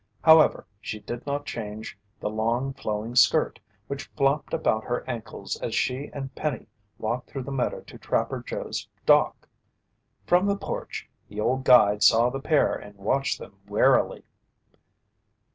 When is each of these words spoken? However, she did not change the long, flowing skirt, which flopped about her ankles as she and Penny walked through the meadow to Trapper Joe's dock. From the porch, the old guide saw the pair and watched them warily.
However, 0.23 0.65
she 0.79 0.99
did 0.99 1.27
not 1.27 1.45
change 1.45 1.95
the 2.19 2.27
long, 2.27 2.73
flowing 2.73 3.13
skirt, 3.15 3.59
which 3.85 4.09
flopped 4.17 4.51
about 4.51 4.83
her 4.85 5.07
ankles 5.07 5.57
as 5.61 5.75
she 5.75 6.09
and 6.11 6.33
Penny 6.33 6.65
walked 6.97 7.29
through 7.29 7.43
the 7.43 7.51
meadow 7.51 7.81
to 7.81 7.99
Trapper 7.99 8.41
Joe's 8.41 8.89
dock. 9.05 9.47
From 10.25 10.47
the 10.47 10.57
porch, 10.57 11.07
the 11.29 11.39
old 11.39 11.63
guide 11.65 12.01
saw 12.01 12.31
the 12.31 12.39
pair 12.39 12.73
and 12.73 12.95
watched 12.95 13.37
them 13.37 13.59
warily. 13.67 14.23